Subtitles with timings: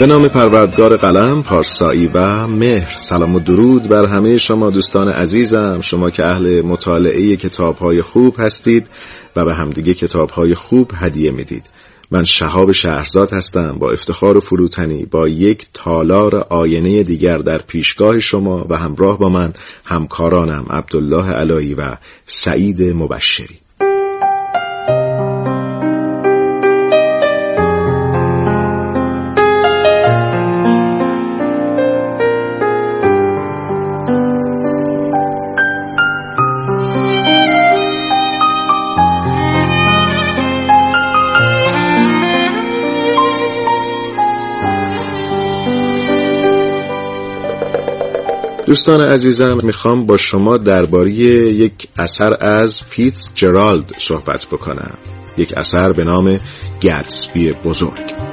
[0.00, 2.92] به نام پروردگار قلم پارسایی و مهر.
[2.96, 5.80] سلام و درود بر همه شما دوستان عزیزم.
[5.80, 8.86] شما که اهل مطالعه کتاب های خوب هستید
[9.36, 11.70] و به همدیگه کتاب های خوب هدیه می‌دید.
[12.10, 18.18] من شهاب شهرزاد هستم با افتخار و فروتنی با یک تالار آینه دیگر در پیشگاه
[18.18, 19.52] شما و همراه با من
[19.86, 23.58] همکارانم عبدالله علایی و سعید مبشری.
[48.68, 54.98] دوستان عزیزم می‌خوام با شما درباره یک اثر از فیتز جرالد صحبت بکنم.
[55.36, 56.36] یک اثر به نام
[56.82, 58.27] گتسبی بزرگ.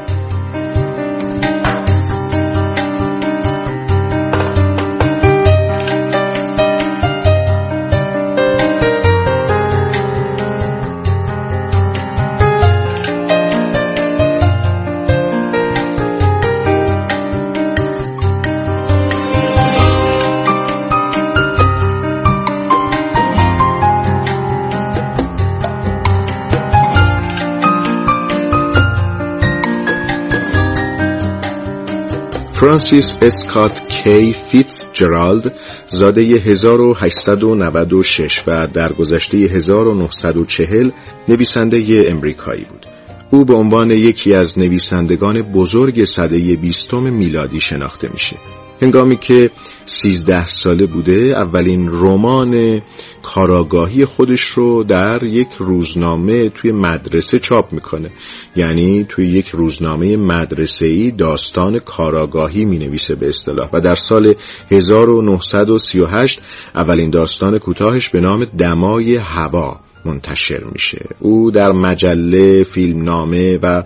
[32.65, 40.89] فرانسیس اسکات کی فیتز جرالد زاده 1896 و در گذشته 1940
[41.27, 42.85] نویسنده امریکایی بود.
[43.31, 48.35] او به عنوان یکی از نویسندگان بزرگ سده بیستم میلادی شناخته میشه.
[48.81, 49.49] هنگامی که
[49.85, 52.81] سیزده ساله بوده اولین رمان
[53.21, 58.09] کاراگاهی خودش رو در یک روزنامه توی مدرسه چاپ می‌کنه.
[58.55, 63.69] یعنی توی یک روزنامه مدرسه ای داستان کاراگاهی می نویسه به اصطلاح.
[63.73, 64.33] و در سال
[64.71, 66.41] 1938
[66.75, 71.05] اولین داستان کوتاهش به نام دمای هوا منتشر میشه.
[71.19, 73.83] او در مجله فیلمنامه و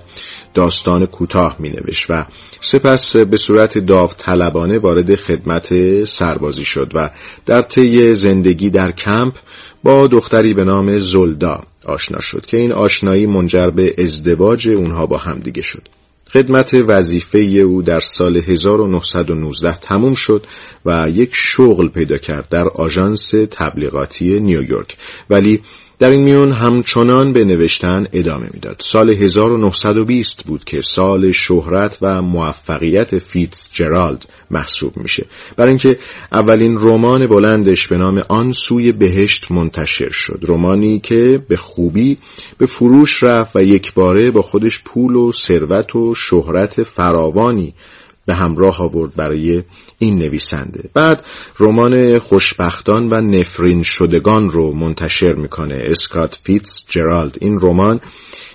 [0.54, 2.26] داستان کوتاه می نوشت و
[2.62, 7.10] سپس به صورت داوطلبانه وارد خدمت سربازی شد و
[7.46, 9.34] در طی زندگی در کمپ
[9.84, 15.18] با دختری به نام زلدا آشنا شد که این آشنایی منجر به ازدواج اونها با
[15.18, 15.88] همدیگه شد.
[16.32, 20.46] خدمت وظیفه او در سال 1919 تموم شد
[20.86, 24.98] و یک شغل پیدا کرد در آژانس تبلیغاتی نیویورک.
[25.30, 25.62] ولی
[26.00, 28.76] در این میون همچنان به نوشتن ادامه می‌داد.
[28.80, 35.26] سال 1920 بود که سال شهرت و موفقیت فیتز جرالد محسوب میشه.
[35.58, 36.00] برای اینکه
[36.32, 40.40] اولین رمان بلندش به نام آن سوی بهشت منتشر شد.
[40.48, 42.18] رمانی که به خوبی
[42.58, 47.74] به فروش رفت و یک باره با خودش پول و ثروت و شهرت فراوانی
[48.30, 49.64] به همراه آورد برای
[50.00, 50.90] این نویسنده.
[50.94, 51.24] بعد
[51.60, 55.82] رمان خوشبختان و نفرین شدگان رو منتشر می‌کنه.
[55.84, 57.38] اسکات فیتز جرالد.
[57.42, 58.00] این رمان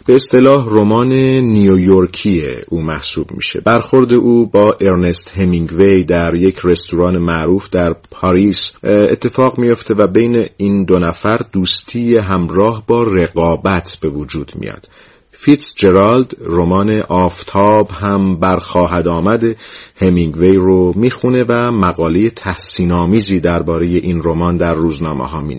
[0.06, 3.60] به اصطلاح رمان نیویورکی او محسوب میشه.
[3.60, 10.46] برخورد او با ارنست همینگوی در یک رستوران معروف در پاریس اتفاق میافته و بین
[10.56, 14.88] این دو نفر دوستی همراه با رقابت به وجود میاد.
[15.44, 19.56] فیتز جرالد رمان آفتاب هم برخواهد آمد
[19.97, 25.56] همینگوی رو می‌خونه و مقاله تحسین آمیزی درباره این رمان در روزنامه ها می.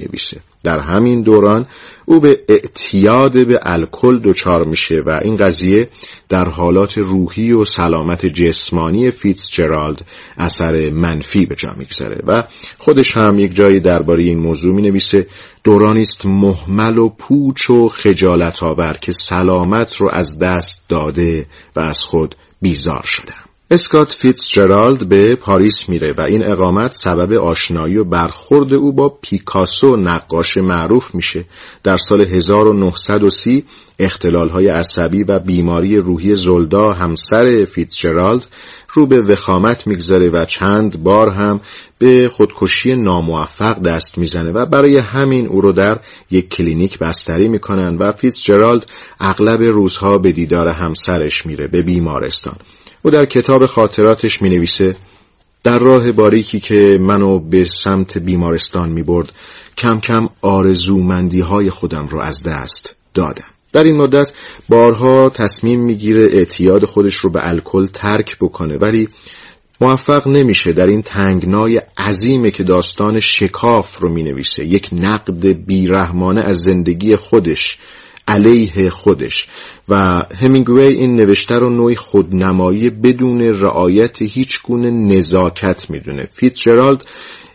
[0.66, 1.66] در همین دوران
[2.06, 5.90] او به اعتیاد به الکل دچار میشه و این قضیه
[6.30, 10.02] در حالات روحی و سلامت جسمانی فیتز جرالد
[10.38, 12.44] اثر منفی به جا می‌گذاره و
[12.78, 15.28] خودش هم یک جایی درباره این موضوع می نویسه
[15.64, 21.46] دورانی است مهمل و پوچ و خجالت آور که سلامت رو از دست داده
[21.76, 23.45] و از خود بیزار شدم.
[23.72, 29.10] اسکات فیتز جرالد به پاریس میره و این اقامت سبب آشنایی و برخورد او با
[29.22, 31.46] پیکاسو نقاش معروف میشه.
[31.84, 33.66] در سال 1930
[34.00, 38.48] اختلال های عصبی و بیماری روحی زلدا همسر فیتز جرالد
[38.94, 41.60] رو به وخامت می‌گذاره و چند بار هم
[42.00, 46.00] به خودکشی ناموفق دست می‌زنه و برای همین او رو در
[46.32, 48.86] یک کلینیک بستری می‌کنن و فیتز جرالد
[49.20, 52.56] اغلب روزها به دیدار همسرش میره به بیمارستان.
[53.06, 54.96] او در کتاب خاطراتش می نویسه
[55.64, 59.32] در راه باریکی که منو به سمت بیمارستان می برد
[59.78, 63.46] کم کم آرزومندی های خودم رو از دست دادم.
[63.74, 64.32] در این مدت
[64.70, 69.08] بارها تصمیم می‌گیره اعتیاد خودش رو به الکل ترک بکنه ولی
[69.82, 76.58] موفق نمیشه در این تنگنای عظیمه که داستان شکاف رو می‌نویسه یک نقد بیرحمانه از
[76.58, 77.78] زندگی خودش
[78.28, 79.48] علیه خودش.
[79.90, 79.96] و
[80.42, 86.30] همینگوی این نوشته رو نوعی خودنمایی بدون رعایت هیچ گونه نزاکت می‌دونه.
[86.34, 87.06] فیتزجرالد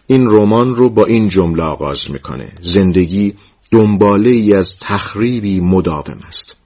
[0.06, 2.52] این رمان رو با این جمله آغاز می‌کنه.
[2.60, 3.34] زندگی
[3.70, 6.56] دنباله ای از تخریبی مداوم است.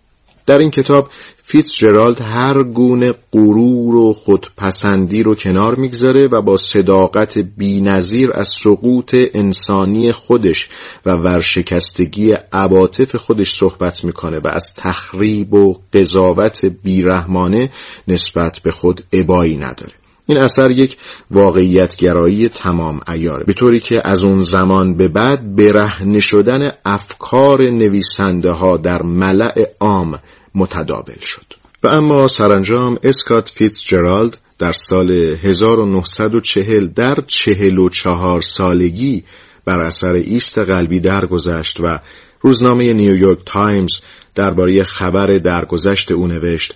[0.46, 1.08] در این کتاب
[1.46, 8.48] فیتز جرالد هر گونه غرور و خودپسندی رو کنار می‌گذاره و با صداقت بینظیر از
[8.48, 10.68] سقوط انسانی خودش
[11.06, 17.70] و ورشکستگی عواطف خودش صحبت می‌کنه و از تخریب و قضاوت بیرحمانه
[18.08, 20.03] نسبت به خود ابایی نداره.
[20.26, 20.96] این اثر یک
[21.30, 27.62] واقعیت گرایی تمام عیاره به طوری که از اون زمان به بعد برهنه شدن افکار
[27.62, 30.18] نویسنده ها در ملأ عام
[30.54, 31.46] متداول شد.
[31.82, 39.24] و اما سرانجام اسکات فیتز جرالد در سال 1940 در 44 سالگی
[39.64, 41.98] بر اثر ایست قلبی درگذشت و
[42.40, 44.00] روزنامه نیویورک تایمز
[44.34, 46.74] درباره خبر درگذشت او نوشت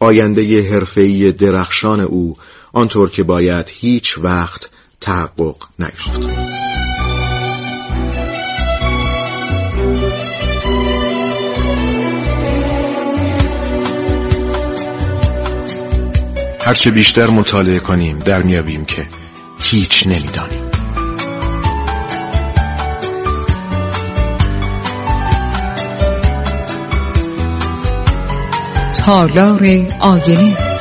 [0.00, 2.36] آینده حرفه‌ای درخشان او
[2.72, 4.70] آنطور که باید هیچ وقت
[5.00, 6.20] تحقق نیافت.
[16.64, 19.08] هرچه بیشتر مطالعه کنیم در میابیم که
[19.60, 20.70] هیچ نمی‌دانیم
[28.96, 30.71] تالار آینه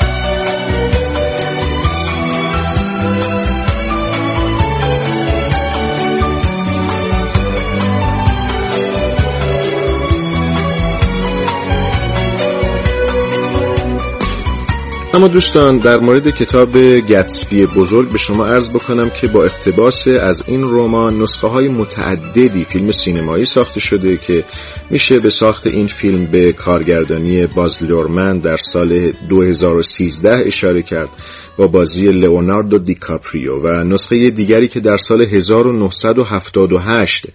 [15.13, 20.43] اما دوستان در مورد کتاب گتسبی بزرگ به شما عرض بکنم که با اقتباس از
[20.47, 24.43] این رمان نسخه های متعددی فیلم سینمایی ساخته شده که
[24.89, 31.09] میشه به ساخت این فیلم به کارگردانی باز لورمن در سال 2013 اشاره کرد.
[31.57, 37.27] با بازی لئوناردو دیکاپریو و نسخه دیگری که در سال 1978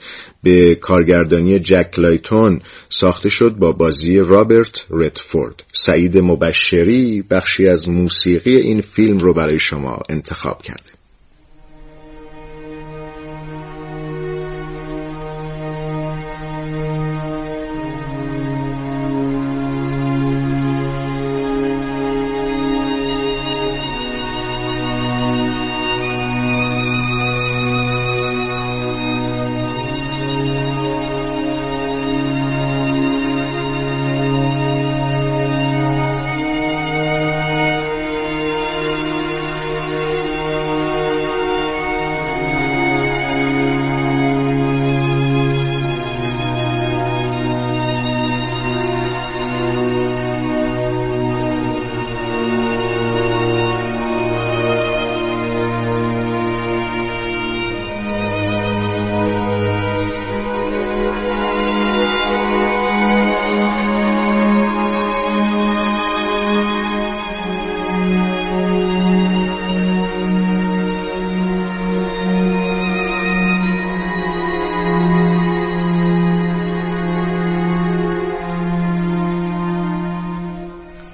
[0.43, 8.57] به کارگردانی جک کلایتون ساخته شد با بازی رابرت ردفورد سعید مبشری بخشی از موسیقی
[8.57, 10.96] این فیلم رو برای شما انتخاب کرده.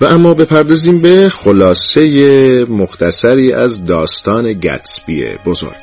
[0.02, 5.81] و اما بپردازیم به خلاصه مختصری از داستان گتسبی بزرگ.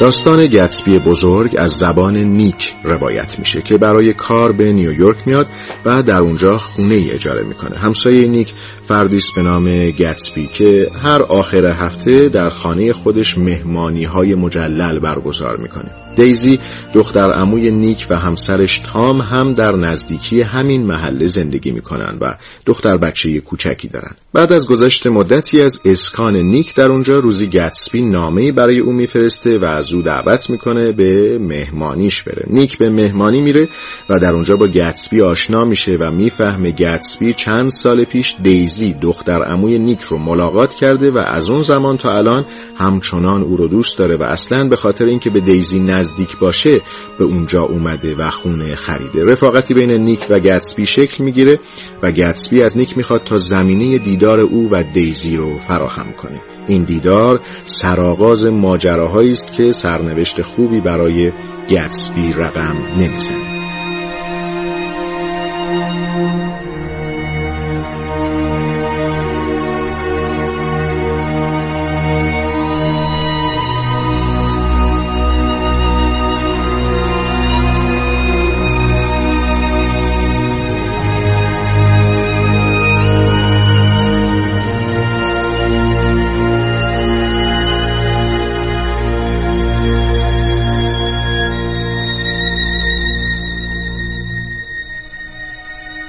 [0.00, 5.46] داستان گتسبی بزرگ از زبان نیک روایت میشه که برای کار به نیویورک میاد
[5.84, 7.78] و در اونجا خونه ای اجاره می‌کنه.
[7.78, 8.54] همسایه نیک
[8.90, 14.98] فردی است به نام گتسبی که هر آخر هفته در خانه خودش مهمانی های مجلل
[14.98, 15.90] برگزار می‌کنه.
[16.16, 16.58] دیزی
[16.94, 22.96] دختر عموی نیک و همسرش تام هم در نزدیکی همین محله زندگی می‌کنن و دختر
[22.96, 24.14] بچه کوچکی دارن.
[24.32, 29.58] بعد از گذشت مدتی از اسکان نیک در اونجا روزی گتسبی نامه برای او میفرسته
[29.58, 32.46] و از او دعوت می‌کنه به مهمانیش بره.
[32.46, 33.68] نیک به مهمانی میره
[34.08, 39.42] و در اونجا با گتسبی آشنا میشه و می‌فهمه گتسبی چند سال پیش دیزی دختر
[39.42, 42.44] عموی نیک رو ملاقات کرده و از اون زمان تا الان
[42.76, 46.80] همچنان او رو دوست داره و اصلا به خاطر اینکه به دیزی نزدیک باشه
[47.18, 49.24] به اونجا اومده و خونه خریده.
[49.24, 51.58] رفاقتی بین نیک و گتسبی شکل می‌گیره
[52.02, 56.40] و گتسبی از نیک می‌خواد تا زمینه دیدار او و دیزی رو فراهم کنه.
[56.68, 61.32] این دیدار سرآغاز ماجراهایی است که سرنوشت خوبی برای
[61.70, 63.49] گتسبی رقم نمی‌زنه.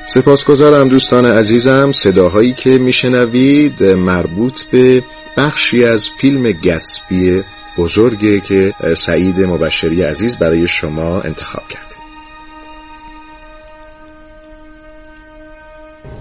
[0.06, 5.04] سپاسگزارم دوستان عزیزم صداهایی که میشنوید مربوط به
[5.38, 7.44] بخشی از فیلم گتسبی
[7.78, 11.96] بزرگی که سعید مبشری عزیز برای شما انتخاب کرده.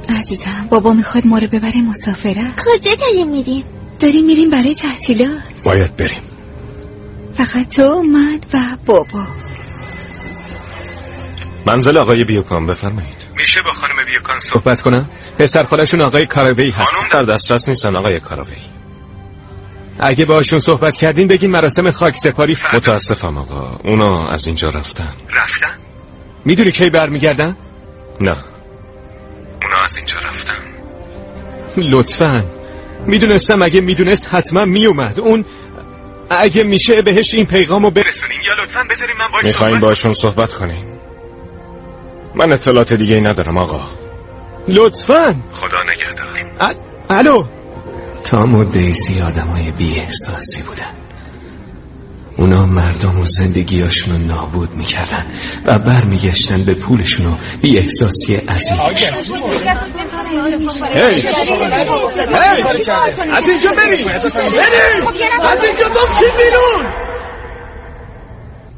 [0.09, 3.65] عزیزم بابا می‌خواد ما رو ببره مسافره کجا داریم میریم؟
[4.01, 5.43] داریم میریم برای تعطیلات.
[5.65, 6.23] باید بریم.
[7.35, 9.25] فقط تو من و بابا.
[11.67, 13.20] منزل آقای بیوکان بفرمایید.
[13.41, 16.93] میشه با خانم بیوکان صحبت کنم؟ پسر خالشون آقای کاراوی هست.
[17.13, 18.57] در دسترس نیستن آقای کاراوی
[20.01, 22.57] اگه باشون صحبت کردین بگین مراسم خاک سپاری.
[22.75, 23.79] متاسفم آقا.
[23.85, 25.15] اونا از اینجا رفتن.
[25.37, 25.79] رفتن؟
[26.45, 27.57] می‌دونی کی برمیگردن؟
[28.21, 28.37] نه.
[29.63, 30.55] اونا از اینجا رفتن.
[31.77, 32.45] لطفا.
[33.07, 35.45] می‌دونستم اگه می‌دونست حتما میومد اون
[36.31, 40.90] اگه میشه بهش این پیغامو برسونین یا لطفا بذارین من باش می‌خواین باشون صحبت کنین.
[42.35, 43.89] من اطلاعات دیگه ندارم آقا.
[44.69, 45.35] لطفا.
[45.53, 46.75] خدا نگهدار.
[47.11, 47.45] الو.
[48.25, 51.01] تام و دیزی آدمای بی احساسی بودن.
[52.37, 55.33] اونا مردم و زندگیاشونو نابود می‌کردن
[55.67, 58.79] و برمیگشتن به پولشونو بی احساسی عزیز هی.
[63.33, 64.07] از اینجا بریم.
[64.07, 65.07] بریم.
[65.43, 65.89] از اینجا
[66.39, 66.93] بیرون.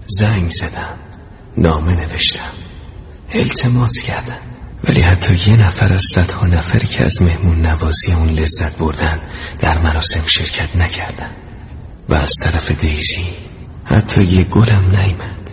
[0.06, 0.98] زنگ زدم.
[1.56, 2.61] نامه نوشتم.
[3.34, 4.38] التماس کردن.
[4.88, 9.20] ولی حتی یه نفر از صدها نفری که از مهمون نوازی اون لذت بردن
[9.58, 11.30] در مراسم شرکت نکردن.
[12.08, 13.26] و از طرف دیزی
[13.84, 15.50] حتی یه گلم نیمد.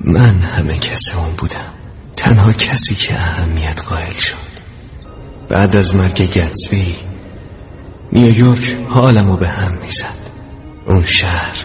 [0.00, 1.74] من همه کس اون بودم.
[2.16, 4.50] تنها کسی که اهمیت قائل شد.
[5.48, 6.96] بعد از مرگ گتسبی
[8.12, 10.20] نیویورک حالمو به هم می‌زد.
[10.86, 11.56] اون شهر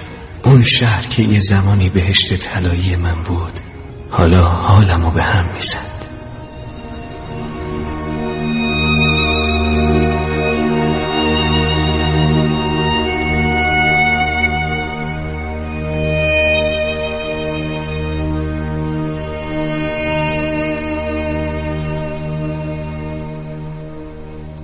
[0.44, 3.60] اون شهر که یه زمانی بهشت طلایی من بود.
[4.12, 5.95] حالا حالمو به هم می‌زد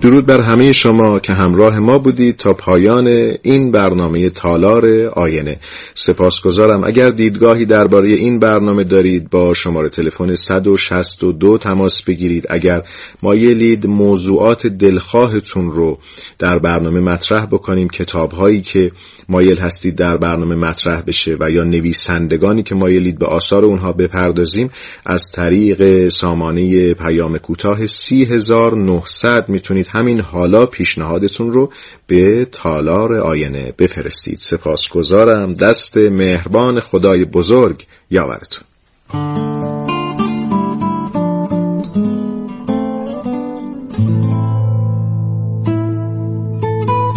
[0.02, 3.08] درود بر همه شما که همراه ما بودید تا پایان
[3.42, 5.58] این برنامه تالار آینه.
[5.94, 6.84] سپاسگزارم.
[6.84, 12.46] اگر دیدگاهی درباره این برنامه دارید با شماره تلفن 162 تماس بگیرید.
[12.50, 12.82] اگر
[13.24, 15.98] مایلید موضوعات دلخواهتون رو
[16.40, 17.90] در برنامه مطرح بکنیم.
[17.90, 18.92] کتابهایی که
[19.32, 24.70] مایل هستید در برنامه مطرح بشه و یا نویسندگانی که مایلید به آثار اونها بپردازیم
[25.06, 31.72] از طریق سامانه پیام کوتاه 30900 می‌تونید همین حالا پیشنهادتون رو
[32.08, 34.38] به تالار آینه بفرستید.
[34.38, 35.54] سپاسگزارم.
[35.54, 39.51] دست مهربان خدای بزرگ یاورتون.